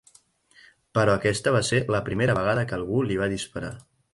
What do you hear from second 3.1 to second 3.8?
li va disparar.